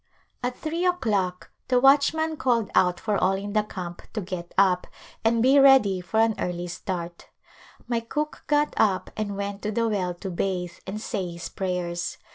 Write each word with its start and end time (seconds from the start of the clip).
At 0.41 0.57
three 0.57 0.83
o'clock 0.83 1.51
the 1.67 1.79
watchman 1.79 2.35
called 2.35 2.71
out 2.73 2.99
for 2.99 3.19
all 3.19 3.33
in 3.35 3.53
the 3.53 3.61
camp 3.61 4.01
to 4.13 4.21
get 4.21 4.51
up 4.57 4.87
and 5.23 5.43
be 5.43 5.59
ready 5.59 6.01
for 6.01 6.19
an 6.19 6.33
early 6.39 6.65
start. 6.65 7.29
My 7.87 7.99
cook 7.99 8.43
got 8.47 8.73
up 8.77 9.11
and 9.15 9.37
went 9.37 9.61
to 9.61 9.71
the 9.71 9.87
well 9.87 10.15
to 10.15 10.31
bathe 10.31 10.73
and 10.87 10.99
say 10.99 11.29
his 11.29 11.49
prayers. 11.49 12.17